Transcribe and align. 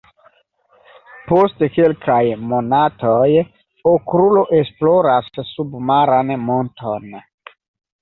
Post 1.31 1.61
kelkaj 1.75 2.21
monatoj, 2.55 3.29
Okrulo 3.95 4.45
esploras 4.63 5.33
submaran 5.55 6.37
monton. 6.51 7.11